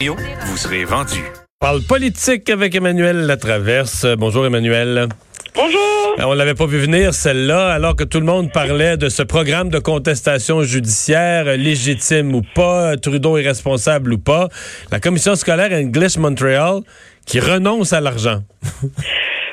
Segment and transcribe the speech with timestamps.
[0.00, 1.22] vous serez vendu.
[1.60, 4.06] Parle politique avec Emmanuel Latraverse.
[4.18, 5.06] Bonjour Emmanuel.
[5.54, 5.80] Bonjour.
[6.18, 9.68] On l'avait pas vu venir celle-là, alors que tout le monde parlait de ce programme
[9.68, 14.48] de contestation judiciaire, légitime ou pas, Trudeau est responsable ou pas.
[14.90, 16.80] La commission scolaire English Montreal
[17.24, 18.40] qui renonce à l'argent.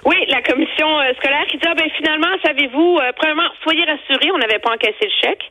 [0.04, 4.32] Oui, la commission euh, scolaire qui dit ah, ben finalement, savez-vous, euh, premièrement, soyez rassurés,
[4.34, 5.44] on n'avait pas encaissé le chèque,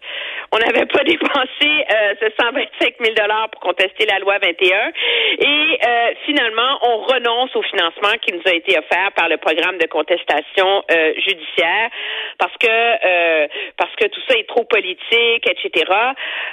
[0.52, 4.92] on n'avait pas dépensé euh, ce 125 000 dollars pour contester la loi 21,
[5.38, 5.78] et
[6.26, 10.82] finalement, on renonce au financement qui nous a été offert par le programme de contestation
[11.16, 11.90] judiciaire
[12.38, 13.46] parce que
[13.76, 15.84] parce que tout ça est trop politique, etc.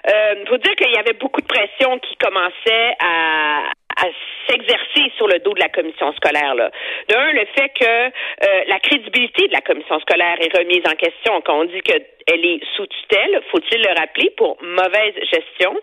[0.08, 3.64] Il faut dire qu'il y avait beaucoup de pression qui commençait à
[3.98, 4.06] à
[4.48, 6.55] s'exercer sur le dos de la commission scolaire.
[6.55, 6.70] Là.
[7.10, 11.42] D'un, le fait que euh, la crédibilité de la commission scolaire est remise en question
[11.42, 15.76] quand on dit qu'elle est sous tutelle, faut-il le rappeler, pour mauvaise gestion?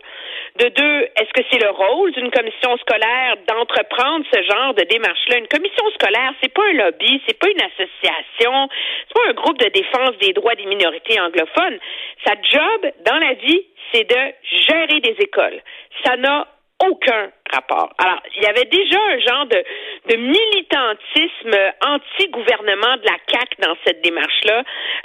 [0.56, 5.38] De deux, est-ce que c'est le rôle d'une commission scolaire d'entreprendre ce genre de démarche-là?
[5.38, 8.68] Une commission scolaire, c'est pas un lobby, c'est pas une association,
[9.08, 11.78] c'est pas un groupe de défense des droits des minorités anglophones.
[12.24, 14.32] Sa job dans la vie, c'est de
[14.68, 15.60] gérer des écoles.
[16.04, 16.46] Ça n'a
[16.82, 17.92] aucun rapport.
[17.98, 19.64] Alors, il y avait déjà un genre de,
[20.10, 24.62] de militantisme anti-gouvernement de la CAC dans cette démarche-là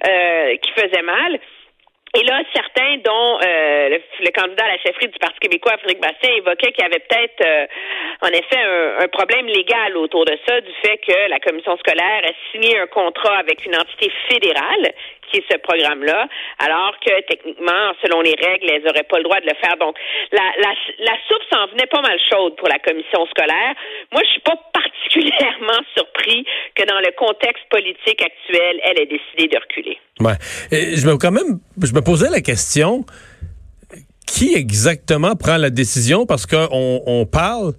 [0.07, 1.39] euh, qui faisait mal.
[2.17, 6.31] Et là, certains, dont euh, le, candidat à la chefferie du Parti québécois, Frédéric Bastien,
[6.37, 7.67] évoquaient qu'il y avait peut-être, euh,
[8.21, 12.21] en effet, un, un, problème légal autour de ça, du fait que la commission scolaire
[12.25, 14.93] a signé un contrat avec une entité fédérale
[15.31, 16.27] qui est ce programme-là,
[16.59, 19.77] alors que techniquement, selon les règles, elles n'auraient pas le droit de le faire.
[19.77, 19.95] Donc,
[20.31, 23.75] la, la, la soupe s'en venait pas mal chaude pour la commission scolaire.
[24.11, 29.47] Moi, je suis pas particulièrement surpris que dans le contexte politique actuel, elle ait décidé
[29.47, 29.97] de reculer.
[30.19, 30.35] Ouais.
[30.71, 33.05] je me quand même, je me posais la question
[34.25, 37.73] qui exactement prend la décision parce qu'on on parle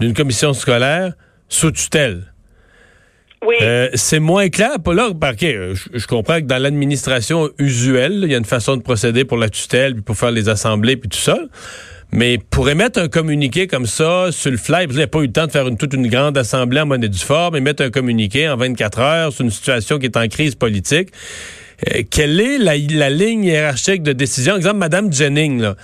[0.00, 1.14] d'une commission scolaire
[1.48, 2.32] sous tutelle?
[3.46, 3.54] Oui.
[3.62, 4.72] Euh, c'est moins clair.
[4.86, 9.24] Là, euh, je, comprends que dans l'administration usuelle, il y a une façon de procéder
[9.24, 11.38] pour la tutelle, puis pour faire les assemblées, puis tout ça.
[12.10, 15.32] Mais pour émettre un communiqué comme ça sur le fly, vous n'avez pas eu le
[15.32, 17.90] temps de faire une, toute une grande assemblée en monnaie du fort, mais mettre un
[17.90, 21.10] communiqué en 24 heures sur une situation qui est en crise politique.
[21.86, 24.56] Euh, quelle est la, la, ligne hiérarchique de décision?
[24.56, 25.76] Exemple, Madame Jennings, là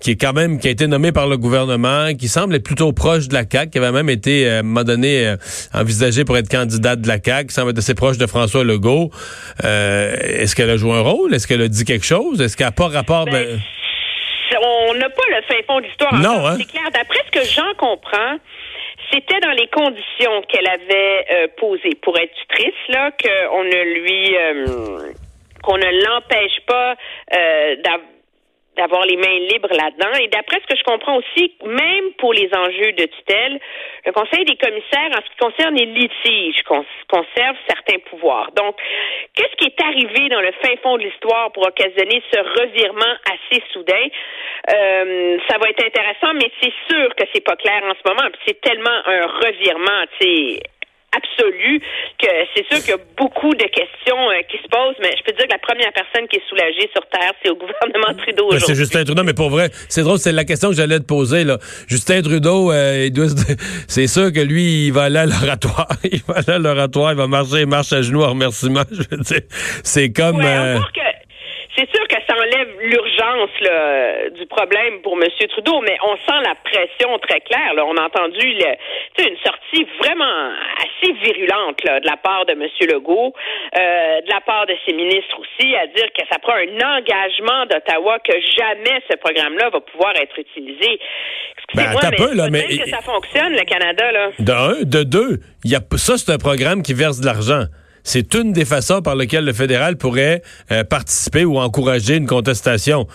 [0.00, 2.92] qui est quand même qui a été nommé par le gouvernement, qui semble être plutôt
[2.92, 5.36] proche de la CAQ, qui avait même été à un moment donné euh,
[5.74, 9.10] envisagé pour être candidate de la CAQ, qui semble être assez proche de François Legault.
[9.64, 11.34] Euh, est-ce qu'elle a joué un rôle?
[11.34, 12.40] Est-ce qu'elle a dit quelque chose?
[12.40, 13.60] Est-ce qu'elle n'a pas rapport ben,
[14.62, 16.14] On n'a pas le fin fond de l'histoire.
[16.14, 16.56] Non, hein?
[16.58, 16.84] c'est clair.
[16.92, 18.38] D'après ce que Jean comprend,
[19.12, 24.36] c'était dans les conditions qu'elle avait euh, posées pour être tutrice là qu'on ne lui
[25.68, 26.96] qu'on ne l'empêche pas
[27.84, 28.00] d'avoir
[28.78, 30.14] d'avoir les mains libres là-dedans.
[30.22, 33.58] Et d'après ce que je comprends aussi, même pour les enjeux de tutelle,
[34.06, 38.52] le Conseil des commissaires, en ce qui concerne les litiges, conserve certains pouvoirs.
[38.52, 38.76] Donc,
[39.34, 43.62] qu'est-ce qui est arrivé dans le fin fond de l'histoire pour occasionner ce revirement assez
[43.72, 44.06] soudain?
[44.72, 48.30] Euh, ça va être intéressant, mais c'est sûr que c'est pas clair en ce moment.
[48.46, 50.60] C'est tellement un revirement, tu sais
[51.12, 51.80] absolue
[52.18, 55.24] que c'est sûr qu'il y a beaucoup de questions euh, qui se posent, mais je
[55.24, 58.46] peux dire que la première personne qui est soulagée sur Terre, c'est au gouvernement Trudeau
[58.46, 58.66] aujourd'hui.
[58.66, 61.44] C'est Justin Trudeau, mais pour vrai, c'est drôle, c'est la question que j'allais te poser.
[61.44, 61.58] Là.
[61.86, 63.08] Justin Trudeau, euh,
[63.88, 65.88] c'est sûr que lui, il va aller à l'oratoire.
[66.04, 68.82] il va aller à l'oratoire, il va marcher, marche à genoux en remerciement.
[68.90, 69.42] Je veux dire,
[69.84, 70.40] c'est comme...
[70.40, 71.07] Euh, que
[72.28, 73.50] ça enlève l'urgence
[74.38, 75.28] du problème pour M.
[75.48, 77.74] Trudeau, mais on sent la pression très claire.
[77.74, 77.84] Là.
[77.86, 78.46] On a entendu
[79.18, 82.66] une sortie vraiment assez virulente là, de la part de M.
[82.80, 86.98] Legault, euh, de la part de ses ministres aussi, à dire que ça prend un
[86.98, 91.00] engagement d'Ottawa que jamais ce programme-là va pouvoir être utilisé.
[91.58, 92.00] Excusez-moi,
[92.34, 94.12] ben, mais, que ça fonctionne, le Canada.
[94.12, 94.30] Là.
[94.38, 97.64] De un, de deux, y a, ça c'est un programme qui verse de l'argent
[98.08, 100.42] c'est une des façons par lesquelles le fédéral pourrait
[100.72, 103.06] euh, participer ou encourager une contestation.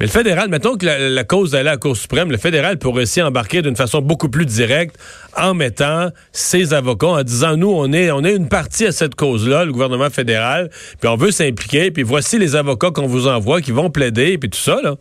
[0.00, 3.02] Mais le fédéral, mettons que la, cause allait à la Cour suprême, le fédéral pourrait
[3.02, 4.96] aussi embarquer d'une façon beaucoup plus directe
[5.36, 9.14] en mettant ses avocats, en disant, nous, on est, on est une partie à cette
[9.14, 10.70] cause-là, le gouvernement fédéral,
[11.00, 14.50] puis on veut s'impliquer, puis voici les avocats qu'on vous envoie qui vont plaider, puis
[14.50, 14.96] tout ça, là.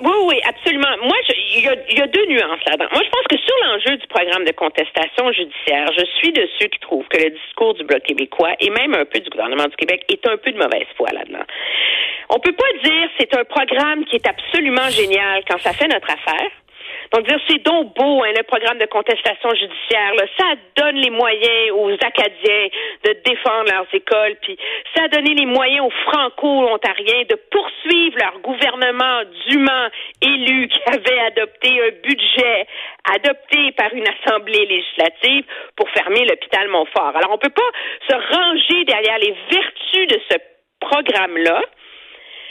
[0.00, 0.92] Oui, oui, absolument.
[1.04, 1.16] Moi,
[1.56, 2.88] il y a, deux nuances là-dedans.
[2.92, 6.66] Moi, je pense que sur l'enjeu du programme de contestation judiciaire, je suis de ceux
[6.66, 9.76] qui trouvent que le discours du Bloc québécois et même un peu du gouvernement du
[9.76, 11.44] Québec est un peu de mauvaise foi là-dedans.
[12.28, 16.10] On peut pas dire c'est un programme qui est absolument génial quand ça fait notre
[16.10, 16.50] affaire.
[17.12, 21.70] Donc, dire, c'est donc beau, hein, le programme de contestation judiciaire, ça donne les moyens
[21.72, 22.68] aux Acadiens
[23.04, 24.58] de défendre leurs écoles, puis
[24.94, 29.88] ça a donné les moyens aux Franco-Ontariens de poursuivre leur gouvernement dûment
[30.22, 32.66] élu qui avait adopté un budget
[33.14, 35.44] adopté par une assemblée législative
[35.76, 37.12] pour fermer l'hôpital Montfort.
[37.14, 37.70] Alors, on peut pas
[38.08, 40.36] se ranger derrière les vertus de ce
[40.80, 41.62] programme-là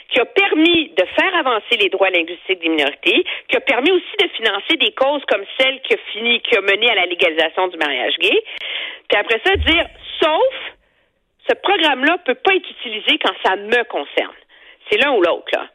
[0.09, 4.15] qui a permis de faire avancer les droits linguistiques des minorités, qui a permis aussi
[4.21, 7.67] de financer des causes comme celle qui a fini, qui a mené à la légalisation
[7.67, 8.43] du mariage gay.
[9.09, 9.85] Puis après ça, dire,
[10.21, 10.55] sauf,
[11.49, 14.35] ce programme-là peut pas être utilisé quand ça me concerne.
[14.89, 15.67] C'est l'un ou l'autre, là.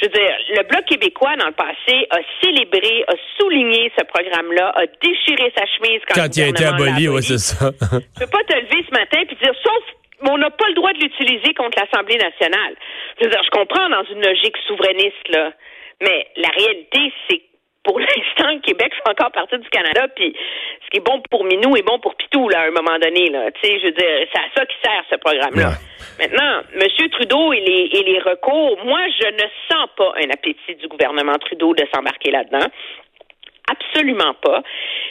[0.00, 4.72] Je veux dire, le Bloc québécois, dans le passé, a célébré, a souligné ce programme-là,
[4.74, 7.08] a déchiré sa chemise quand, quand il a été aboli.
[7.08, 7.70] Oui, c'est ça.
[7.70, 9.84] tu peux pas te lever ce matin puis dire, sauf
[10.30, 12.74] on n'a pas le droit de l'utiliser contre l'Assemblée nationale.
[13.18, 15.52] Je, veux dire, je comprends dans une logique souverainiste, là,
[16.00, 17.54] mais la réalité, c'est que
[17.84, 20.34] pour l'instant, le Québec fait encore partie du Canada, puis
[20.84, 23.28] ce qui est bon pour Minou est bon pour Pitou, là, à un moment donné,
[23.28, 23.50] là.
[23.52, 25.72] Tu sais, je veux dire, c'est à ça qui sert ce programme-là.
[26.18, 27.10] Maintenant, M.
[27.10, 31.36] Trudeau et les, et les recours, moi, je ne sens pas un appétit du gouvernement
[31.38, 32.66] Trudeau de s'embarquer là-dedans.
[33.68, 34.62] Absolument pas.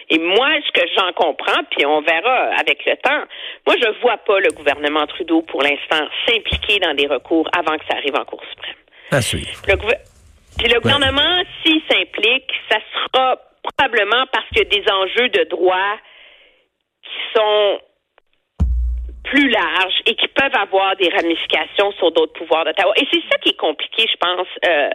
[0.09, 3.23] Et moi, ce que j'en comprends, puis on verra avec le temps,
[3.65, 7.85] moi, je vois pas le gouvernement Trudeau, pour l'instant, s'impliquer dans des recours avant que
[7.89, 8.75] ça arrive en Cour suprême.
[9.11, 9.61] À suivre.
[9.67, 9.75] Le
[10.57, 15.43] puis le gouvernement, s'il s'implique, ça sera probablement parce qu'il y a des enjeux de
[15.49, 15.97] droit
[17.01, 17.79] qui sont
[19.23, 22.93] plus larges et qui peuvent avoir des ramifications sur d'autres pouvoirs d'Ottawa.
[22.97, 24.47] Et c'est ça qui est compliqué, je pense.
[24.67, 24.89] Euh,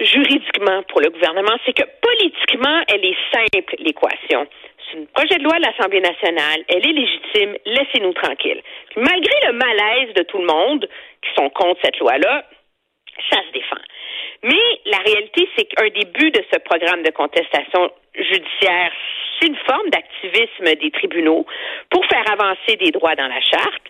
[0.00, 4.46] juridiquement pour le gouvernement, c'est que politiquement, elle est simple, l'équation.
[4.90, 8.62] C'est un projet de loi de l'Assemblée nationale, elle est légitime, laissez-nous tranquilles.
[8.96, 10.88] malgré le malaise de tout le monde
[11.22, 12.44] qui sont contre cette loi-là,
[13.30, 13.80] ça se défend.
[14.42, 18.92] Mais la réalité, c'est qu'un des buts de ce programme de contestation judiciaire,
[19.38, 21.46] c'est une forme d'activisme des tribunaux
[21.90, 23.82] pour faire avancer des droits dans la charte.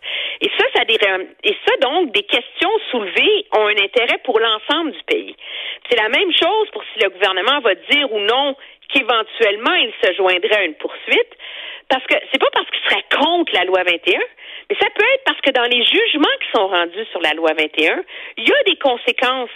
[0.43, 5.03] Et ça, ça et ça donc, des questions soulevées ont un intérêt pour l'ensemble du
[5.05, 5.37] pays.
[5.89, 8.57] C'est la même chose pour si le gouvernement va dire ou non
[8.89, 11.37] qu'éventuellement il se joindrait à une poursuite,
[11.89, 14.19] parce que c'est pas parce qu'il serait contre la loi 21,
[14.71, 17.53] mais ça peut être parce que dans les jugements qui sont rendus sur la loi
[17.53, 18.03] 21,
[18.39, 19.51] il y a des conséquences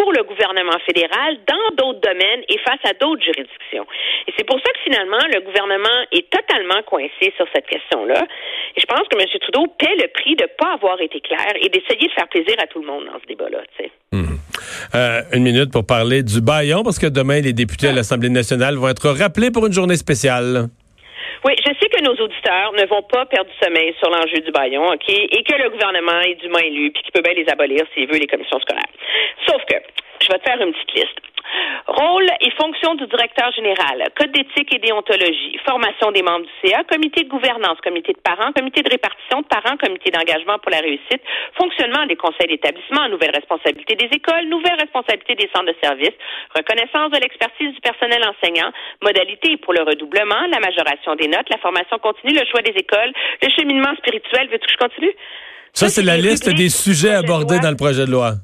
[0.00, 3.84] pour le gouvernement fédéral dans d'autres domaines et face à d'autres juridictions.
[4.26, 8.24] Et c'est pour ça que finalement, le gouvernement est totalement coincé sur cette question-là.
[8.76, 9.26] Et je pense que M.
[9.40, 12.56] Trudeau paie le prix de ne pas avoir été clair et d'essayer de faire plaisir
[12.62, 13.60] à tout le monde dans ce débat-là.
[14.12, 14.24] Mmh.
[14.94, 18.76] Euh, une minute pour parler du baillon, parce que demain, les députés à l'Assemblée nationale
[18.76, 20.68] vont être rappelés pour une journée spéciale.
[22.02, 25.62] Nos auditeurs ne vont pas perdre du sommeil sur l'enjeu du baillon, OK, et que
[25.62, 28.58] le gouvernement est dûment élu, puis qu'il peut bien les abolir s'il veut les commissions
[28.58, 28.88] scolaires.
[29.46, 29.76] Sauf que,
[30.22, 31.20] je vais te faire une petite liste.
[31.86, 36.84] Rôle et fonction du directeur général, code d'éthique et déontologie, formation des membres du CA,
[36.84, 40.78] comité de gouvernance, comité de parents, comité de répartition de parents, comité d'engagement pour la
[40.78, 41.22] réussite,
[41.58, 46.14] fonctionnement des conseils d'établissement, nouvelle responsabilité des écoles, nouvelle responsabilité des centres de services,
[46.54, 48.70] reconnaissance de l'expertise du personnel enseignant,
[49.02, 53.12] modalités pour le redoublement, la majoration des notes, la formation continue, le choix des écoles,
[53.42, 54.48] le cheminement spirituel.
[54.52, 55.14] Veux-tu que je continue?
[55.72, 58.34] Ça, c'est la liste des sujets abordés dans le projet de loi.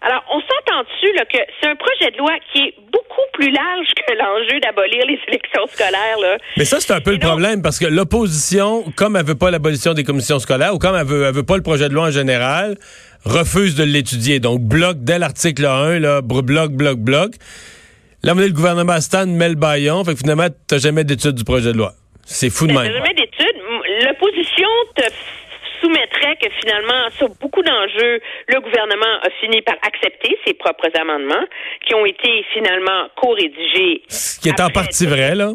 [0.00, 3.50] Alors, on s'entend dessus là, que c'est un projet de loi qui est beaucoup plus
[3.50, 6.18] large que l'enjeu d'abolir les élections scolaires.
[6.20, 6.38] Là.
[6.56, 9.94] Mais ça, c'est un peu le problème, parce que l'opposition, comme elle veut pas l'abolition
[9.94, 12.10] des commissions scolaires, ou comme elle veut, elle veut pas le projet de loi en
[12.10, 12.76] général,
[13.24, 14.40] refuse de l'étudier.
[14.40, 17.32] Donc, bloc dès l'article 1, là, bloc, bloc, bloc.
[18.22, 21.72] Là, le gouvernement Stan met le baillon, fait que finalement, t'as jamais d'étude du projet
[21.72, 21.92] de loi.
[22.24, 22.92] C'est fou de même.
[22.92, 23.56] jamais d'étude.
[24.04, 25.02] L'opposition te
[25.80, 31.44] soumettrait que finalement, sur beaucoup d'enjeux, le gouvernement a fini par accepter ses propres amendements
[31.86, 34.02] qui ont été finalement co-rédigés.
[34.08, 35.52] Ce qui est en partie vrai, là.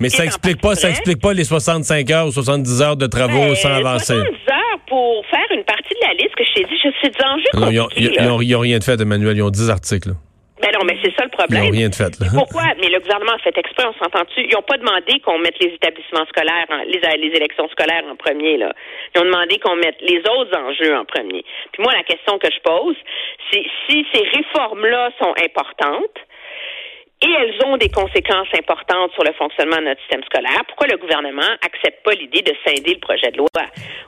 [0.00, 3.48] Mais ça explique pas, ça explique pas les 65 heures ou 70 heures de travaux
[3.48, 4.14] ben, sans avancer.
[4.14, 7.24] 70 heures pour faire une partie de la liste que je t'ai dit, c'est des
[7.24, 9.36] enjeux non, ils, n'ont rien de fait, Emmanuel.
[9.36, 10.10] Ils ont 10 articles.
[10.68, 11.64] Ben non, mais c'est ça le problème.
[11.64, 12.12] Ils n'ont rien de fait.
[12.20, 12.26] Là.
[12.34, 12.64] Pourquoi?
[12.80, 14.44] Mais le gouvernement a fait exprès, on s'entend-tu?
[14.44, 18.58] Ils n'ont pas demandé qu'on mette les établissements scolaires, les, les élections scolaires en premier.
[18.58, 18.72] Là.
[19.14, 21.44] Ils ont demandé qu'on mette les autres enjeux en premier.
[21.72, 22.96] Puis moi, la question que je pose,
[23.50, 26.18] c'est si ces réformes-là sont importantes,
[27.20, 30.62] et elles ont des conséquences importantes sur le fonctionnement de notre système scolaire.
[30.68, 33.48] Pourquoi le gouvernement accepte pas l'idée de scinder le projet de loi?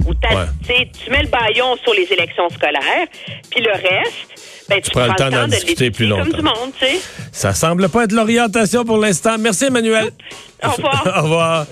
[0.07, 3.09] Ou tu mets le baillon sur les élections scolaires,
[3.51, 4.40] puis le reste,
[4.71, 6.25] ben, tu, prends, le temps d'en discuter plus longtemps.
[6.25, 7.01] Comme du monde, tu sais.
[7.33, 9.37] Ça semble pas être l'orientation pour l'instant.
[9.39, 10.11] Merci, Emmanuel.
[10.65, 11.13] Au revoir.
[11.19, 11.67] Au revoir.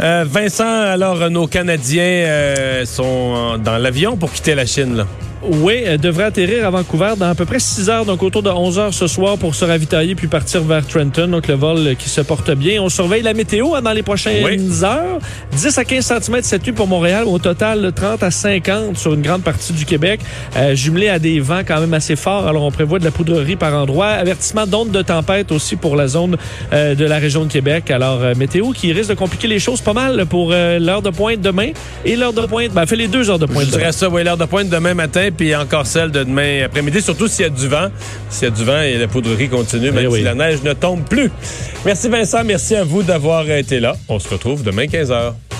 [0.00, 5.06] Euh, Vincent, alors, nos Canadiens euh, sont dans l'avion pour quitter la Chine, là.
[5.44, 8.50] Oui, elle devrait atterrir à Vancouver dans à peu près 6 heures, donc autour de
[8.50, 11.26] 11 heures ce soir pour se ravitailler puis partir vers Trenton.
[11.26, 12.80] Donc le vol qui se porte bien.
[12.80, 15.18] On surveille la météo hein, dans les prochaines heures.
[15.52, 17.24] 10 à 15 cm cette nuit pour Montréal.
[17.26, 20.20] Au total, 30 à 50 sur une grande partie du Québec.
[20.56, 22.46] Euh, jumelé à des vents quand même assez forts.
[22.46, 24.08] Alors on prévoit de la poudrerie par endroit.
[24.08, 26.36] Avertissement d'onde de tempête aussi pour la zone
[26.72, 27.90] euh, de la région de Québec.
[27.90, 31.10] Alors euh, météo qui risque de compliquer les choses pas mal pour euh, l'heure de
[31.10, 31.72] pointe demain
[32.04, 32.72] et l'heure de pointe.
[32.72, 33.66] Ben, fait les deux heures de pointe.
[33.66, 37.00] Je dirais ça, oui, l'heure de pointe demain matin puis encore celle de demain après-midi,
[37.00, 37.88] surtout s'il y a du vent.
[38.30, 40.72] S'il y a du vent et la poudrerie continue, même eh si la neige ne
[40.72, 41.30] tombe plus.
[41.84, 43.94] Merci Vincent, merci à vous d'avoir été là.
[44.08, 45.51] On se retrouve demain 15h.